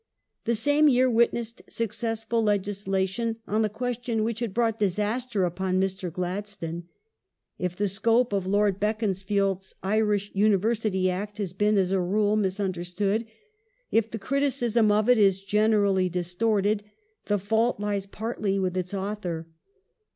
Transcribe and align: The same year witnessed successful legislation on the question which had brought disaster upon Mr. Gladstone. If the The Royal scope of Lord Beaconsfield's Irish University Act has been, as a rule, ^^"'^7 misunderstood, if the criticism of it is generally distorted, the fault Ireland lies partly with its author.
The 0.45 0.55
same 0.55 0.87
year 0.89 1.07
witnessed 1.07 1.61
successful 1.69 2.41
legislation 2.41 3.35
on 3.47 3.61
the 3.61 3.69
question 3.69 4.23
which 4.23 4.39
had 4.39 4.51
brought 4.51 4.79
disaster 4.79 5.43
upon 5.43 5.79
Mr. 5.79 6.11
Gladstone. 6.11 6.85
If 7.59 7.73
the 7.75 7.83
The 7.83 7.83
Royal 7.83 7.89
scope 7.93 8.33
of 8.33 8.47
Lord 8.47 8.79
Beaconsfield's 8.79 9.75
Irish 9.83 10.31
University 10.33 11.07
Act 11.11 11.37
has 11.37 11.53
been, 11.53 11.77
as 11.77 11.91
a 11.91 11.99
rule, 12.01 12.35
^^"'^7 12.35 12.41
misunderstood, 12.41 13.27
if 13.91 14.09
the 14.09 14.17
criticism 14.17 14.91
of 14.91 15.07
it 15.07 15.19
is 15.19 15.43
generally 15.43 16.09
distorted, 16.09 16.81
the 17.27 17.37
fault 17.37 17.75
Ireland 17.77 17.93
lies 17.93 18.05
partly 18.07 18.57
with 18.57 18.75
its 18.75 18.95
author. 18.95 19.47